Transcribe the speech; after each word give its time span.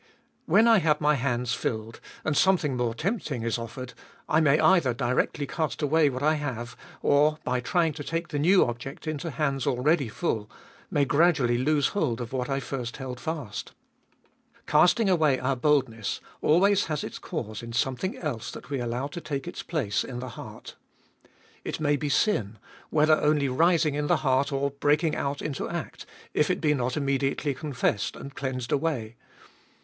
When 0.47 0.67
I 0.67 0.79
have 0.79 0.99
my 0.99 1.13
hands 1.13 1.53
filled, 1.53 1.99
and 2.25 2.35
something 2.35 2.75
more 2.75 2.95
tempting 2.95 3.43
is 3.43 3.59
offered, 3.59 3.93
I 4.27 4.39
may 4.39 4.59
either 4.59 4.95
directly 4.95 5.45
cast 5.45 5.83
away 5.83 6.09
what 6.09 6.23
I 6.23 6.33
have, 6.33 6.75
or, 7.03 7.37
by 7.43 7.59
trying 7.59 7.93
to 7.93 8.03
take 8.03 8.29
the 8.29 8.39
new 8.39 8.65
object 8.65 9.05
into 9.05 9.29
hands 9.29 9.67
already 9.67 10.09
full, 10.09 10.49
may 10.89 11.05
gradually 11.05 11.59
lose 11.59 11.89
hold 11.89 12.19
of 12.19 12.33
what 12.33 12.49
I 12.49 12.59
first 12.59 12.97
held 12.97 13.19
fast. 13.19 13.73
Casting 14.65 15.07
away 15.07 15.37
our 15.39 15.55
boldness 15.55 16.19
always 16.41 16.85
has 16.85 17.03
its 17.03 17.19
cause 17.19 17.61
in 17.61 17.71
something 17.71 18.17
else 18.17 18.49
that 18.53 18.71
we 18.71 18.79
allow 18.79 19.05
to 19.05 19.21
take 19.21 19.47
its 19.47 19.61
place 19.61 20.03
in 20.03 20.17
the 20.17 20.29
414 20.31 20.43
heart. 20.43 20.75
It 21.63 21.79
may 21.79 21.95
be 21.95 22.09
sin, 22.09 22.57
whether 22.89 23.17
only 23.21 23.47
rising 23.47 23.93
in 23.93 24.07
the 24.07 24.17
heart 24.25 24.51
or 24.51 24.71
breaking 24.71 25.15
out 25.15 25.43
into 25.43 25.69
act, 25.69 26.07
if 26.33 26.49
it 26.49 26.59
be 26.59 26.73
not 26.73 26.97
immediately 26.97 27.53
confessed 27.53 28.15
and 28.15 28.33
cleansed 28.33 28.71
away. 28.71 29.15